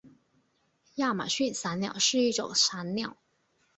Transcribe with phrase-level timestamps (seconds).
[0.95, 3.17] 亚马逊伞鸟是一种伞鸟。